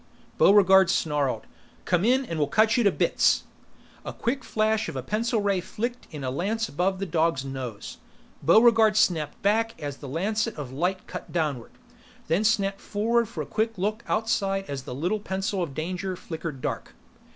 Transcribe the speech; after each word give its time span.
Buregarde 0.39 0.89
snarled, 0.89 1.43
"Come 1.85 2.03
in 2.03 2.25
and 2.25 2.39
we'll 2.39 2.47
cut 2.47 2.75
you 2.75 2.83
to 2.85 2.91
bits!" 2.91 3.43
The 4.03 4.11
quick 4.13 4.43
flash 4.43 4.89
of 4.89 4.95
a 4.95 5.03
pencil 5.03 5.41
ray 5.41 5.61
flicked 5.61 6.07
in 6.09 6.23
a 6.23 6.31
lance 6.31 6.67
above 6.67 6.97
the 6.97 7.05
dog's 7.05 7.45
nose: 7.45 7.97
Buregarde 8.43 8.97
snapped 8.97 9.39
back 9.43 9.79
as 9.79 9.97
the 9.97 10.07
lancet 10.09 10.55
of 10.55 10.73
light 10.73 11.05
cut 11.05 11.31
downward, 11.31 11.73
then 12.29 12.43
snapped 12.43 12.81
forward 12.81 13.29
for 13.29 13.43
a 13.43 13.45
quick 13.45 13.77
look 13.77 14.03
outside 14.07 14.65
as 14.67 14.81
the 14.85 14.95
little 14.95 15.19
pencil 15.19 15.61
of 15.61 15.75
danger 15.75 16.15
flickered 16.15 16.61
dark. 16.63 16.95